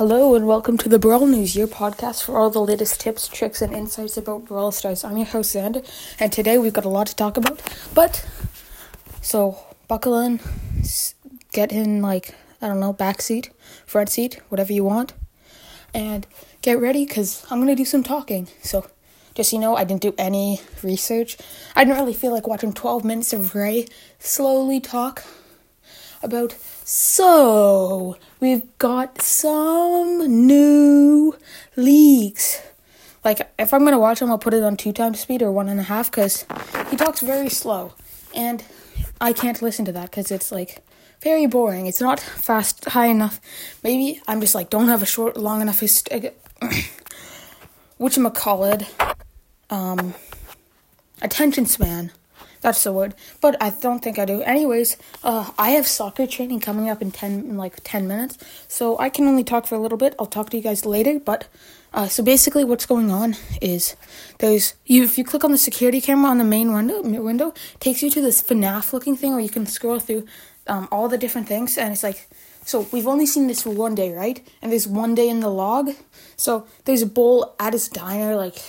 Hello 0.00 0.34
and 0.34 0.46
welcome 0.46 0.78
to 0.78 0.88
the 0.88 0.98
Brawl 0.98 1.26
News, 1.26 1.54
your 1.54 1.66
podcast 1.66 2.22
for 2.22 2.38
all 2.38 2.48
the 2.48 2.58
latest 2.58 2.98
tips, 3.02 3.28
tricks, 3.28 3.60
and 3.60 3.74
insights 3.74 4.16
about 4.16 4.46
Brawl 4.46 4.72
Stars. 4.72 5.04
I'm 5.04 5.18
your 5.18 5.26
host 5.26 5.54
Zander, 5.54 5.86
and 6.18 6.32
today 6.32 6.56
we've 6.56 6.72
got 6.72 6.86
a 6.86 6.88
lot 6.88 7.08
to 7.08 7.14
talk 7.14 7.36
about. 7.36 7.60
But 7.92 8.26
so 9.20 9.58
buckle 9.88 10.18
in, 10.18 10.40
get 11.52 11.70
in 11.70 12.00
like 12.00 12.34
I 12.62 12.68
don't 12.68 12.80
know, 12.80 12.94
back 12.94 13.20
seat, 13.20 13.50
front 13.84 14.08
seat, 14.08 14.40
whatever 14.48 14.72
you 14.72 14.84
want, 14.84 15.12
and 15.92 16.26
get 16.62 16.80
ready 16.80 17.04
because 17.04 17.44
I'm 17.50 17.60
gonna 17.60 17.76
do 17.76 17.84
some 17.84 18.02
talking. 18.02 18.48
So 18.62 18.86
just 19.34 19.50
so 19.50 19.56
you 19.56 19.60
know, 19.60 19.76
I 19.76 19.84
didn't 19.84 20.00
do 20.00 20.14
any 20.16 20.62
research. 20.82 21.36
I 21.76 21.84
didn't 21.84 21.98
really 21.98 22.14
feel 22.14 22.32
like 22.32 22.48
watching 22.48 22.72
12 22.72 23.04
minutes 23.04 23.34
of 23.34 23.54
Ray 23.54 23.86
slowly 24.18 24.80
talk 24.80 25.24
about 26.22 26.54
so 26.84 28.16
we've 28.40 28.66
got 28.78 29.22
some 29.22 30.46
new 30.46 31.34
leaks. 31.76 32.60
Like 33.24 33.50
if 33.58 33.72
I'm 33.72 33.84
gonna 33.84 33.98
watch 33.98 34.20
him, 34.20 34.30
I'll 34.30 34.38
put 34.38 34.54
it 34.54 34.62
on 34.62 34.76
two 34.76 34.92
times 34.92 35.20
speed 35.20 35.42
or 35.42 35.52
one 35.52 35.68
and 35.68 35.80
a 35.80 35.84
half 35.84 36.10
because 36.10 36.44
he 36.90 36.96
talks 36.96 37.20
very 37.20 37.48
slow, 37.48 37.92
and 38.34 38.64
I 39.20 39.32
can't 39.32 39.60
listen 39.62 39.84
to 39.86 39.92
that 39.92 40.10
because 40.10 40.30
it's 40.30 40.50
like 40.50 40.82
very 41.22 41.46
boring. 41.46 41.86
It's 41.86 42.00
not 42.00 42.18
fast 42.18 42.86
high 42.86 43.06
enough. 43.06 43.40
Maybe 43.82 44.20
I'm 44.26 44.40
just 44.40 44.54
like 44.54 44.70
don't 44.70 44.88
have 44.88 45.02
a 45.02 45.06
short 45.06 45.36
long 45.36 45.60
enough 45.60 45.80
hist- 45.80 46.08
which 47.98 48.18
call 48.34 48.64
it 48.64 48.84
um 49.68 50.14
attention 51.22 51.66
span 51.66 52.10
that's 52.60 52.84
the 52.84 52.92
word. 52.92 53.14
But 53.40 53.60
I 53.60 53.70
don't 53.70 54.00
think 54.00 54.18
I 54.18 54.24
do. 54.24 54.42
Anyways, 54.42 54.96
uh, 55.24 55.50
I 55.58 55.70
have 55.70 55.86
soccer 55.86 56.26
training 56.26 56.60
coming 56.60 56.88
up 56.88 57.00
in 57.02 57.10
ten, 57.10 57.32
in 57.40 57.56
like 57.56 57.80
ten 57.84 58.06
minutes, 58.06 58.38
so 58.68 58.98
I 58.98 59.08
can 59.08 59.26
only 59.26 59.44
talk 59.44 59.66
for 59.66 59.74
a 59.74 59.78
little 59.78 59.98
bit. 59.98 60.14
I'll 60.18 60.26
talk 60.26 60.50
to 60.50 60.56
you 60.56 60.62
guys 60.62 60.84
later. 60.84 61.18
But 61.18 61.48
uh, 61.92 62.08
so 62.08 62.22
basically, 62.22 62.64
what's 62.64 62.86
going 62.86 63.10
on 63.10 63.36
is 63.60 63.96
there's 64.38 64.74
you. 64.84 65.04
If 65.04 65.18
you 65.18 65.24
click 65.24 65.44
on 65.44 65.52
the 65.52 65.58
security 65.58 66.00
camera 66.00 66.30
on 66.30 66.38
the 66.38 66.44
main 66.44 66.72
window, 66.72 67.02
window 67.02 67.54
takes 67.80 68.02
you 68.02 68.10
to 68.10 68.20
this 68.20 68.42
FNAF 68.42 68.92
looking 68.92 69.16
thing 69.16 69.32
where 69.32 69.40
you 69.40 69.48
can 69.48 69.66
scroll 69.66 69.98
through 69.98 70.26
um, 70.66 70.88
all 70.92 71.08
the 71.08 71.18
different 71.18 71.48
things, 71.48 71.78
and 71.78 71.92
it's 71.92 72.02
like. 72.02 72.28
So 72.62 72.86
we've 72.92 73.08
only 73.08 73.24
seen 73.24 73.46
this 73.48 73.62
for 73.62 73.70
one 73.70 73.94
day, 73.94 74.12
right? 74.12 74.46
And 74.60 74.70
there's 74.70 74.86
one 74.86 75.14
day 75.14 75.30
in 75.30 75.40
the 75.40 75.48
log. 75.48 75.90
So 76.36 76.66
there's 76.84 77.02
a 77.02 77.06
bull 77.06 77.56
at 77.58 77.72
his 77.72 77.88
diner, 77.88 78.36
like 78.36 78.62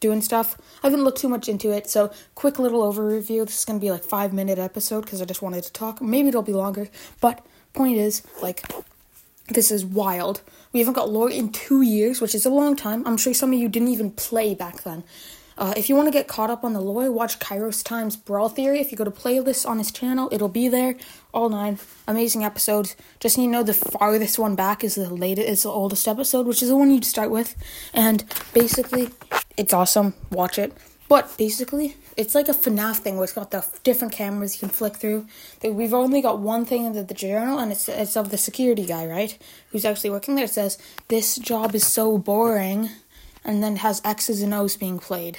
doing 0.00 0.20
stuff. 0.22 0.56
I 0.82 0.88
haven't 0.88 1.04
looked 1.04 1.18
too 1.18 1.28
much 1.28 1.48
into 1.48 1.70
it, 1.70 1.88
so 1.88 2.12
quick 2.34 2.58
little 2.58 2.82
overview. 2.82 3.44
This 3.44 3.58
is 3.60 3.64
gonna 3.64 3.78
be 3.78 3.90
like 3.90 4.04
five 4.04 4.32
minute 4.32 4.58
episode 4.58 5.02
because 5.02 5.20
I 5.22 5.24
just 5.24 5.42
wanted 5.42 5.64
to 5.64 5.72
talk. 5.72 6.00
Maybe 6.00 6.28
it'll 6.28 6.42
be 6.42 6.52
longer, 6.52 6.88
but 7.20 7.44
point 7.74 7.98
is 7.98 8.22
like 8.42 8.62
this 9.48 9.70
is 9.70 9.84
wild. 9.84 10.42
We 10.72 10.80
haven't 10.80 10.94
got 10.94 11.10
lore 11.10 11.30
in 11.30 11.50
two 11.50 11.82
years, 11.82 12.20
which 12.20 12.34
is 12.34 12.44
a 12.44 12.50
long 12.50 12.76
time. 12.76 13.06
I'm 13.06 13.16
sure 13.16 13.32
some 13.32 13.52
of 13.52 13.58
you 13.58 13.68
didn't 13.68 13.88
even 13.88 14.10
play 14.10 14.54
back 14.54 14.82
then. 14.82 15.04
Uh, 15.56 15.74
if 15.76 15.88
you 15.88 15.96
want 15.96 16.06
to 16.06 16.12
get 16.12 16.28
caught 16.28 16.50
up 16.50 16.62
on 16.62 16.72
the 16.72 16.80
lore, 16.80 17.10
watch 17.10 17.40
KairosTime's 17.40 18.16
Brawl 18.16 18.48
Theory. 18.48 18.78
If 18.78 18.92
you 18.92 18.96
go 18.96 19.04
to 19.04 19.10
playlists 19.10 19.66
on 19.66 19.78
his 19.78 19.90
channel, 19.90 20.28
it'll 20.30 20.48
be 20.48 20.68
there. 20.68 20.94
All 21.34 21.48
nine 21.48 21.80
amazing 22.06 22.44
episodes. 22.44 22.94
Just 23.18 23.34
so 23.34 23.42
you 23.42 23.48
know, 23.48 23.64
the 23.64 23.74
farthest 23.74 24.38
one 24.38 24.54
back 24.54 24.84
is 24.84 24.94
the 24.94 25.12
latest, 25.12 25.48
is 25.48 25.62
the 25.64 25.70
oldest 25.70 26.06
episode, 26.06 26.46
which 26.46 26.62
is 26.62 26.68
the 26.68 26.76
one 26.76 26.92
you'd 26.92 27.04
start 27.04 27.30
with. 27.30 27.56
And 27.92 28.24
basically, 28.54 29.10
it's 29.58 29.74
awesome. 29.74 30.14
Watch 30.30 30.58
it. 30.58 30.72
But 31.08 31.36
basically, 31.38 31.96
it's 32.18 32.34
like 32.34 32.48
a 32.48 32.52
FNAF 32.52 32.98
thing 32.98 33.16
where 33.16 33.24
it's 33.24 33.32
got 33.32 33.50
the 33.50 33.64
different 33.82 34.12
cameras 34.12 34.54
you 34.54 34.60
can 34.60 34.68
flick 34.68 34.96
through. 34.96 35.26
We've 35.62 35.94
only 35.94 36.20
got 36.20 36.38
one 36.38 36.66
thing 36.66 36.84
in 36.84 36.92
the, 36.92 37.02
the 37.02 37.14
journal, 37.14 37.58
and 37.58 37.72
it's 37.72 37.88
it's 37.88 38.16
of 38.16 38.30
the 38.30 38.36
security 38.38 38.84
guy, 38.84 39.06
right? 39.06 39.36
Who's 39.70 39.86
actually 39.86 40.10
working 40.10 40.34
there. 40.34 40.44
It 40.44 40.50
says 40.50 40.78
this 41.08 41.36
job 41.36 41.74
is 41.74 41.86
so 41.86 42.18
boring 42.18 42.90
and 43.42 43.62
then 43.62 43.76
has 43.76 44.02
X's 44.04 44.42
and 44.42 44.52
O's 44.52 44.76
being 44.76 44.98
played 44.98 45.38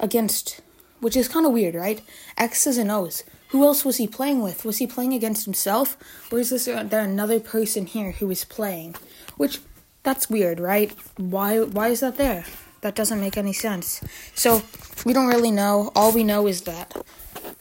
against, 0.00 0.60
which 1.00 1.16
is 1.16 1.28
kind 1.28 1.44
of 1.44 1.52
weird, 1.52 1.74
right? 1.74 2.00
X's 2.38 2.78
and 2.78 2.90
O's. 2.90 3.24
Who 3.48 3.62
else 3.62 3.84
was 3.84 3.98
he 3.98 4.08
playing 4.08 4.42
with? 4.42 4.64
Was 4.64 4.78
he 4.78 4.86
playing 4.86 5.12
against 5.12 5.44
himself, 5.44 5.98
or 6.32 6.40
is 6.40 6.48
this 6.48 6.66
uh, 6.66 6.82
there 6.82 7.02
another 7.02 7.40
person 7.40 7.84
here 7.84 8.12
who 8.12 8.30
is 8.30 8.44
playing? 8.44 8.96
Which 9.36 9.60
that's 10.02 10.30
weird, 10.30 10.58
right? 10.58 10.92
Why 11.18 11.60
why 11.60 11.88
is 11.88 12.00
that 12.00 12.16
there? 12.16 12.46
That 12.84 12.94
doesn't 12.94 13.18
make 13.18 13.38
any 13.38 13.54
sense. 13.54 14.02
So 14.34 14.62
we 15.06 15.14
don't 15.14 15.28
really 15.28 15.50
know. 15.50 15.90
All 15.96 16.12
we 16.12 16.22
know 16.22 16.46
is 16.46 16.60
that 16.62 16.94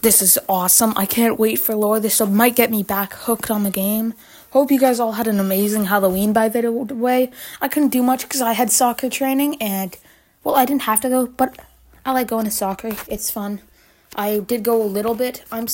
this 0.00 0.20
is 0.20 0.36
awesome. 0.48 0.92
I 0.96 1.06
can't 1.06 1.38
wait 1.38 1.60
for 1.60 1.76
lore. 1.76 2.00
This 2.00 2.20
might 2.20 2.56
get 2.56 2.72
me 2.72 2.82
back 2.82 3.12
hooked 3.12 3.48
on 3.48 3.62
the 3.62 3.70
game. 3.70 4.14
Hope 4.50 4.72
you 4.72 4.80
guys 4.80 4.98
all 4.98 5.12
had 5.12 5.28
an 5.28 5.38
amazing 5.38 5.84
Halloween 5.84 6.32
by 6.32 6.48
the 6.48 6.72
way. 6.72 7.30
I 7.60 7.68
couldn't 7.68 7.90
do 7.90 8.02
much 8.02 8.22
because 8.22 8.42
I 8.42 8.54
had 8.54 8.72
soccer 8.72 9.08
training 9.08 9.62
and, 9.62 9.96
well, 10.42 10.56
I 10.56 10.64
didn't 10.64 10.82
have 10.82 11.00
to 11.02 11.08
go, 11.08 11.28
but 11.28 11.56
I 12.04 12.10
like 12.10 12.26
going 12.26 12.46
to 12.46 12.50
soccer. 12.50 12.90
It's 13.06 13.30
fun. 13.30 13.60
I 14.16 14.40
did 14.40 14.64
go 14.64 14.82
a 14.82 14.90
little 14.98 15.14
bit. 15.14 15.44
I'm 15.52 15.68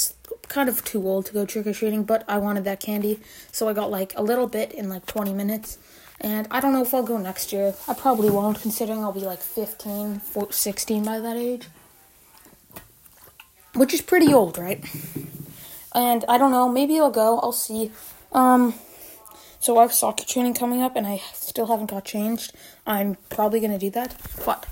kind 0.48 0.68
of 0.68 0.84
too 0.84 1.08
old 1.08 1.24
to 1.24 1.32
go 1.32 1.46
trick 1.46 1.66
or 1.66 1.72
treating, 1.72 2.04
but 2.04 2.22
I 2.28 2.36
wanted 2.36 2.64
that 2.64 2.80
candy, 2.80 3.20
so 3.50 3.66
I 3.66 3.72
got 3.72 3.90
like 3.90 4.12
a 4.14 4.22
little 4.22 4.46
bit 4.46 4.72
in 4.72 4.90
like 4.90 5.06
20 5.06 5.32
minutes. 5.32 5.78
And 6.20 6.48
I 6.50 6.60
don't 6.60 6.72
know 6.72 6.82
if 6.82 6.92
I'll 6.92 7.02
go 7.02 7.16
next 7.16 7.52
year. 7.52 7.74
I 7.86 7.94
probably 7.94 8.30
won't, 8.30 8.60
considering 8.60 9.04
I'll 9.04 9.12
be 9.12 9.20
like 9.20 9.40
15, 9.40 10.20
14, 10.20 10.52
16 10.52 11.04
by 11.04 11.20
that 11.20 11.36
age. 11.36 11.68
Which 13.74 13.94
is 13.94 14.00
pretty 14.00 14.32
old, 14.34 14.58
right? 14.58 14.84
And 15.94 16.24
I 16.28 16.38
don't 16.38 16.50
know, 16.50 16.68
maybe 16.68 16.98
I'll 16.98 17.10
go. 17.10 17.38
I'll 17.38 17.52
see. 17.52 17.92
Um, 18.32 18.74
so 19.60 19.78
I 19.78 19.82
have 19.82 19.92
soccer 19.92 20.24
training 20.24 20.54
coming 20.54 20.82
up, 20.82 20.96
and 20.96 21.06
I 21.06 21.22
still 21.34 21.66
haven't 21.66 21.90
got 21.90 22.04
changed. 22.04 22.52
I'm 22.86 23.16
probably 23.30 23.60
gonna 23.60 23.78
do 23.78 23.90
that, 23.90 24.16
but 24.44 24.66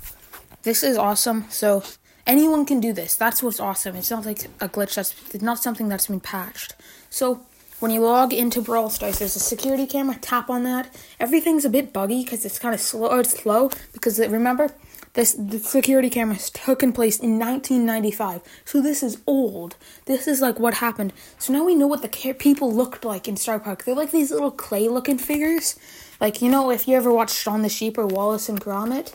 this 0.63 0.83
is 0.83 0.97
awesome. 0.97 1.45
So 1.49 1.83
anyone 2.25 2.65
can 2.65 2.79
do 2.79 2.93
this. 2.93 3.15
That's 3.15 3.41
what's 3.41 3.59
awesome. 3.59 3.95
It's 3.95 4.11
not 4.11 4.25
like 4.25 4.45
a 4.59 4.69
glitch. 4.69 4.95
That's 4.95 5.41
not 5.41 5.63
something 5.63 5.87
that's 5.87 6.07
been 6.07 6.19
patched. 6.19 6.75
So 7.09 7.41
when 7.79 7.91
you 7.91 8.01
log 8.01 8.33
into 8.33 8.61
Brawl 8.61 8.89
Stars, 8.89 9.19
there's 9.19 9.35
a 9.35 9.39
security 9.39 9.85
camera. 9.85 10.17
Tap 10.19 10.49
on 10.49 10.63
that. 10.63 10.93
Everything's 11.19 11.65
a 11.65 11.69
bit 11.69 11.93
buggy 11.93 12.23
because 12.23 12.43
it's 12.43 12.57
kind 12.57 12.73
of 12.73 12.81
slow. 12.81 13.09
Oh, 13.09 13.19
it's 13.19 13.39
slow 13.39 13.69
because 13.93 14.19
uh, 14.19 14.27
remember 14.29 14.69
this 15.13 15.33
the 15.33 15.59
security 15.59 16.09
camera 16.09 16.37
took 16.37 16.81
in 16.81 16.91
place 16.91 17.19
in 17.19 17.39
1995, 17.39 18.41
so 18.65 18.81
this 18.81 19.03
is 19.03 19.21
old. 19.27 19.75
This 20.05 20.27
is 20.27 20.41
like 20.41 20.59
what 20.59 20.75
happened. 20.75 21.13
So 21.37 21.53
now 21.53 21.63
we 21.63 21.75
know 21.75 21.87
what 21.87 22.01
the 22.01 22.33
people 22.33 22.73
looked 22.73 23.05
like 23.05 23.27
in 23.27 23.37
Starr 23.37 23.59
Park. 23.59 23.83
They're 23.83 23.95
like 23.95 24.11
these 24.11 24.31
little 24.31 24.51
clay-looking 24.51 25.19
figures. 25.19 25.77
Like 26.19 26.41
you 26.41 26.49
know, 26.49 26.71
if 26.71 26.87
you 26.87 26.95
ever 26.95 27.11
watched 27.11 27.35
Shaun 27.35 27.61
the 27.61 27.69
Sheep 27.69 27.97
or 27.97 28.07
Wallace 28.07 28.49
and 28.49 28.59
Gromit, 28.59 29.13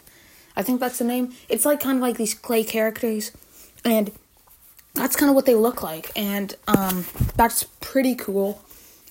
I 0.56 0.62
think 0.62 0.78
that's 0.78 0.99
the 0.99 1.05
name. 1.05 1.33
It's 1.49 1.65
like 1.65 1.81
kind 1.81 1.99
of 1.99 2.03
like 2.03 2.17
these 2.17 2.34
clay 2.34 2.62
characters, 2.62 3.33
and 3.84 4.12
that's 4.94 5.16
kind 5.16 5.30
of 5.30 5.34
what 5.34 5.47
they 5.47 5.54
look 5.54 5.82
like, 5.82 6.10
and 6.16 6.54
um, 6.69 7.04
that's 7.36 7.64
pretty 7.80 8.14
cool 8.14 8.62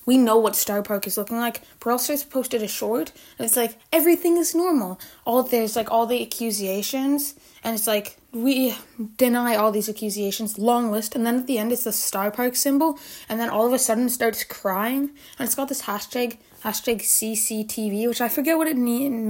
we 0.06 0.18
know 0.18 0.38
what 0.38 0.56
Starr 0.56 0.82
Park 0.82 1.06
is 1.06 1.18
looking 1.18 1.38
like. 1.38 1.62
Brawl 1.80 2.00
Stars 2.00 2.24
posted 2.24 2.64
a 2.64 2.68
short, 2.68 3.12
and 3.38 3.46
it's 3.46 3.56
like 3.56 3.78
everything 3.94 4.38
is 4.38 4.56
normal. 4.56 5.00
All 5.26 5.44
there's 5.44 5.76
like 5.76 5.92
all 5.92 6.06
the 6.06 6.22
accusations, 6.22 7.36
and 7.64 7.76
it's 7.76 7.88
like 7.88 8.18
we 8.32 8.76
deny 9.18 9.56
all 9.56 9.72
these 9.72 9.90
accusations. 9.90 10.58
Long 10.58 10.92
list, 10.92 11.16
and 11.16 11.26
then 11.26 11.38
at 11.38 11.48
the 11.48 11.58
end 11.60 11.72
it's 11.72 11.84
the 11.84 11.92
Starr 11.92 12.32
Park 12.32 12.56
symbol, 12.56 12.98
and 13.30 13.40
then 13.40 13.50
all 13.50 13.68
of 13.68 13.74
a 13.74 13.80
sudden 13.80 14.10
starts 14.10 14.44
crying, 14.44 15.12
and 15.38 15.46
it's 15.46 15.56
got 15.56 15.70
this 15.70 15.84
hashtag 15.84 16.38
hashtag 16.64 17.02
CCTV, 17.02 18.08
which 18.08 18.22
I 18.22 18.28
forget 18.28 18.58
what 18.58 18.68
it 18.68 18.78
mean, 18.78 19.28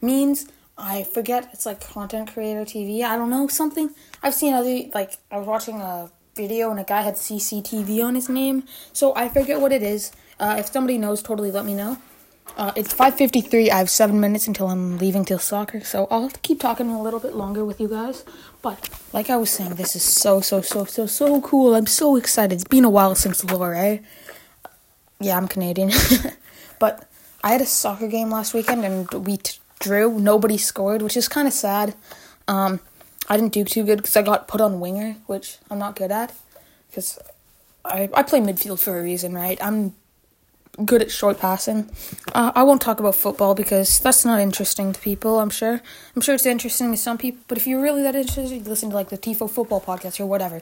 means. 0.00 0.46
I 0.78 1.04
forget. 1.04 1.48
It's 1.52 1.66
like 1.66 1.80
content 1.80 2.32
creator 2.32 2.64
TV. 2.64 3.02
I 3.02 3.16
don't 3.16 3.30
know 3.30 3.48
something. 3.48 3.90
I've 4.22 4.34
seen 4.34 4.52
other 4.54 4.82
like 4.94 5.18
I 5.30 5.38
was 5.38 5.46
watching 5.46 5.80
a 5.80 6.10
video 6.34 6.70
and 6.70 6.78
a 6.78 6.84
guy 6.84 7.02
had 7.02 7.14
CCTV 7.14 8.04
on 8.04 8.14
his 8.14 8.28
name. 8.28 8.64
So 8.92 9.14
I 9.16 9.28
forget 9.28 9.60
what 9.60 9.72
it 9.72 9.82
is. 9.82 10.12
Uh, 10.38 10.56
if 10.58 10.66
somebody 10.66 10.98
knows, 10.98 11.22
totally 11.22 11.50
let 11.50 11.64
me 11.64 11.74
know. 11.74 11.96
Uh, 12.56 12.72
it's 12.76 12.92
5:53. 12.92 13.70
I 13.70 13.78
have 13.78 13.90
seven 13.90 14.20
minutes 14.20 14.46
until 14.46 14.68
I'm 14.68 14.98
leaving 14.98 15.24
to 15.26 15.38
soccer, 15.38 15.80
so 15.80 16.06
I'll 16.10 16.30
keep 16.42 16.60
talking 16.60 16.90
a 16.90 17.02
little 17.02 17.20
bit 17.20 17.34
longer 17.34 17.64
with 17.64 17.80
you 17.80 17.88
guys. 17.88 18.24
But 18.62 18.88
like 19.12 19.30
I 19.30 19.36
was 19.36 19.50
saying, 19.50 19.74
this 19.74 19.96
is 19.96 20.02
so 20.02 20.40
so 20.40 20.60
so 20.60 20.84
so 20.84 21.06
so 21.06 21.40
cool. 21.40 21.74
I'm 21.74 21.86
so 21.86 22.16
excited. 22.16 22.54
It's 22.54 22.64
been 22.64 22.84
a 22.84 22.90
while 22.90 23.14
since 23.14 23.44
Lore. 23.44 23.74
Eh? 23.74 23.98
Yeah, 25.20 25.36
I'm 25.36 25.48
Canadian, 25.48 25.90
but 26.78 27.08
I 27.42 27.52
had 27.52 27.60
a 27.60 27.66
soccer 27.66 28.08
game 28.08 28.30
last 28.30 28.54
weekend 28.54 28.84
and 28.84 29.10
we 29.26 29.38
t- 29.38 29.58
drew. 29.78 30.18
Nobody 30.18 30.58
scored, 30.58 31.02
which 31.02 31.16
is 31.16 31.28
kind 31.28 31.46
of 31.46 31.54
sad. 31.54 31.94
Um, 32.48 32.80
I 33.28 33.36
didn't 33.36 33.52
do 33.52 33.64
too 33.64 33.84
good 33.84 33.98
because 33.98 34.16
I 34.16 34.22
got 34.22 34.48
put 34.48 34.60
on 34.60 34.80
winger, 34.80 35.16
which 35.26 35.58
I'm 35.70 35.78
not 35.78 35.96
good 35.96 36.12
at. 36.12 36.32
Because 36.88 37.18
I, 37.84 38.08
I 38.14 38.22
play 38.22 38.40
midfield 38.40 38.78
for 38.78 38.98
a 38.98 39.02
reason, 39.02 39.34
right? 39.34 39.58
I'm 39.60 39.94
good 40.84 41.02
at 41.02 41.10
short 41.10 41.40
passing. 41.40 41.90
Uh, 42.34 42.52
I 42.54 42.62
won't 42.62 42.82
talk 42.82 43.00
about 43.00 43.14
football 43.14 43.54
because 43.54 43.98
that's 43.98 44.24
not 44.24 44.40
interesting 44.40 44.92
to 44.92 45.00
people, 45.00 45.40
I'm 45.40 45.50
sure. 45.50 45.80
I'm 46.14 46.22
sure 46.22 46.34
it's 46.34 46.46
interesting 46.46 46.90
to 46.90 46.96
some 46.96 47.18
people, 47.18 47.40
but 47.48 47.58
if 47.58 47.66
you're 47.66 47.80
really 47.80 48.02
that 48.02 48.14
interested, 48.14 48.50
you 48.50 48.60
listen 48.60 48.90
to 48.90 48.94
like 48.94 49.08
the 49.08 49.18
Tifo 49.18 49.48
football 49.48 49.80
podcast 49.80 50.20
or 50.20 50.26
whatever. 50.26 50.60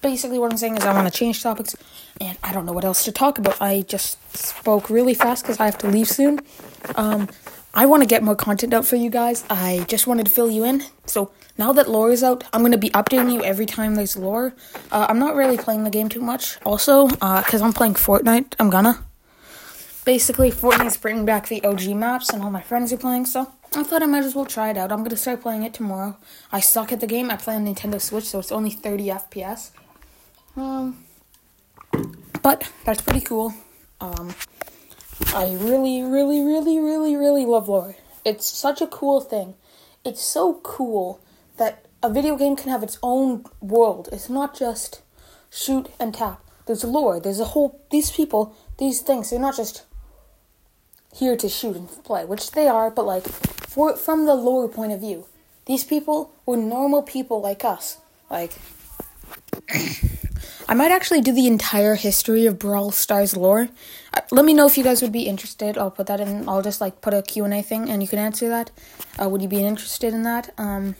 basically 0.00 0.38
what 0.38 0.52
I'm 0.52 0.58
saying 0.58 0.76
is 0.76 0.84
I 0.84 0.92
want 0.92 1.12
to 1.12 1.18
change 1.18 1.42
topics, 1.42 1.74
and 2.20 2.36
I 2.42 2.52
don't 2.52 2.66
know 2.66 2.72
what 2.72 2.84
else 2.84 3.04
to 3.04 3.12
talk 3.12 3.38
about. 3.38 3.60
I 3.60 3.82
just 3.82 4.18
spoke 4.36 4.90
really 4.90 5.14
fast 5.14 5.44
because 5.44 5.58
I 5.60 5.64
have 5.64 5.78
to 5.78 5.88
leave 5.88 6.08
soon. 6.08 6.40
Um, 6.94 7.28
I 7.76 7.86
want 7.86 8.02
to 8.04 8.06
get 8.06 8.22
more 8.22 8.36
content 8.36 8.72
out 8.72 8.86
for 8.86 8.94
you 8.94 9.10
guys. 9.10 9.44
I 9.50 9.84
just 9.88 10.06
wanted 10.06 10.26
to 10.26 10.32
fill 10.32 10.48
you 10.48 10.62
in. 10.64 10.84
So 11.06 11.32
now 11.58 11.72
that 11.72 11.90
lore 11.90 12.10
is 12.12 12.22
out, 12.22 12.44
I'm 12.52 12.60
going 12.60 12.70
to 12.70 12.78
be 12.78 12.90
updating 12.90 13.32
you 13.32 13.42
every 13.42 13.66
time 13.66 13.96
there's 13.96 14.16
lore. 14.16 14.54
Uh, 14.92 15.06
I'm 15.08 15.18
not 15.18 15.34
really 15.34 15.56
playing 15.58 15.82
the 15.82 15.90
game 15.90 16.08
too 16.08 16.20
much. 16.20 16.58
Also, 16.64 17.08
because 17.08 17.62
uh, 17.62 17.64
I'm 17.64 17.72
playing 17.72 17.94
Fortnite, 17.94 18.54
I'm 18.60 18.70
gonna. 18.70 19.04
Basically, 20.04 20.52
Fortnite's 20.52 20.96
bringing 20.98 21.24
back 21.24 21.48
the 21.48 21.64
OG 21.64 21.86
maps, 21.96 22.30
and 22.30 22.42
all 22.42 22.50
my 22.50 22.60
friends 22.60 22.92
are 22.92 22.98
playing, 22.98 23.24
so 23.26 23.50
I 23.74 23.82
thought 23.82 24.02
I 24.02 24.06
might 24.06 24.22
as 24.22 24.34
well 24.34 24.44
try 24.44 24.70
it 24.70 24.76
out. 24.76 24.92
I'm 24.92 24.98
going 24.98 25.10
to 25.10 25.16
start 25.16 25.40
playing 25.40 25.62
it 25.62 25.74
tomorrow. 25.74 26.16
I 26.52 26.60
suck 26.60 26.92
at 26.92 27.00
the 27.00 27.06
game. 27.06 27.30
I 27.30 27.36
play 27.36 27.56
on 27.56 27.66
Nintendo 27.66 28.00
Switch, 28.00 28.24
so 28.24 28.38
it's 28.38 28.52
only 28.52 28.70
30 28.70 29.06
FPS. 29.06 29.70
Um, 30.56 31.04
but 32.42 32.70
that's 32.84 33.00
pretty 33.00 33.22
cool. 33.22 33.54
Um, 34.00 34.34
I 35.34 35.52
really, 35.54 36.00
really, 36.00 36.42
really, 36.42 36.78
really, 36.78 37.16
really 37.16 37.44
love 37.44 37.68
lore. 37.68 37.96
It's 38.24 38.46
such 38.46 38.80
a 38.80 38.86
cool 38.86 39.20
thing. 39.20 39.54
It's 40.04 40.22
so 40.22 40.60
cool 40.62 41.20
that 41.56 41.84
a 42.04 42.08
video 42.08 42.36
game 42.36 42.54
can 42.54 42.70
have 42.70 42.84
its 42.84 42.98
own 43.02 43.44
world. 43.60 44.08
It's 44.12 44.30
not 44.30 44.56
just 44.56 45.02
shoot 45.50 45.88
and 45.98 46.14
tap. 46.14 46.40
There's 46.66 46.84
lore. 46.84 47.18
There's 47.18 47.40
a 47.40 47.46
whole. 47.46 47.80
These 47.90 48.12
people, 48.12 48.54
these 48.78 49.00
things, 49.00 49.30
they're 49.30 49.40
not 49.40 49.56
just 49.56 49.82
here 51.12 51.36
to 51.36 51.48
shoot 51.48 51.74
and 51.74 51.88
play, 52.04 52.24
which 52.24 52.52
they 52.52 52.68
are, 52.68 52.88
but 52.88 53.04
like, 53.04 53.26
for 53.26 53.96
from 53.96 54.26
the 54.26 54.36
lore 54.36 54.68
point 54.68 54.92
of 54.92 55.00
view, 55.00 55.26
these 55.66 55.82
people 55.82 56.32
were 56.46 56.56
normal 56.56 57.02
people 57.02 57.40
like 57.40 57.64
us. 57.64 57.98
Like, 58.30 58.52
I 60.66 60.74
might 60.74 60.90
actually 60.90 61.20
do 61.20 61.32
the 61.32 61.46
entire 61.46 61.94
history 61.94 62.46
of 62.46 62.58
Brawl 62.58 62.90
Stars 62.90 63.36
lore. 63.36 63.68
Uh, 64.14 64.20
let 64.30 64.44
me 64.44 64.54
know 64.54 64.66
if 64.66 64.78
you 64.78 64.84
guys 64.84 65.02
would 65.02 65.12
be 65.12 65.24
interested. 65.24 65.76
I'll 65.76 65.90
put 65.90 66.06
that 66.06 66.20
in. 66.20 66.48
I'll 66.48 66.62
just 66.62 66.80
like 66.80 67.02
put 67.02 67.12
a 67.12 67.20
Q&A 67.20 67.62
thing 67.62 67.90
and 67.90 68.02
you 68.02 68.08
can 68.08 68.18
answer 68.18 68.48
that. 68.48 68.70
Uh, 69.20 69.28
would 69.28 69.42
you 69.42 69.48
be 69.48 69.62
interested 69.62 70.14
in 70.14 70.22
that? 70.22 70.54
Um, 70.56 70.96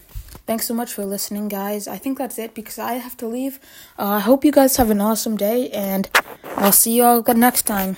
thanks 0.47 0.67
so 0.67 0.75
much 0.75 0.93
for 0.93 1.07
listening, 1.07 1.49
guys. 1.49 1.89
I 1.89 1.97
think 1.97 2.19
that's 2.19 2.39
it 2.39 2.55
because 2.55 2.79
I 2.79 2.95
have 2.95 3.17
to 3.19 3.27
leave. 3.27 3.59
Uh, 3.99 4.09
I 4.09 4.21
hope 4.21 4.45
you 4.45 4.53
guys 4.53 4.77
have 4.77 4.91
an 4.91 5.01
awesome 5.01 5.37
day 5.37 5.71
and 5.71 6.11
I'll 6.57 6.73
see 6.73 6.97
you 6.97 7.05
all 7.05 7.23
next 7.23 7.63
time. 7.63 7.97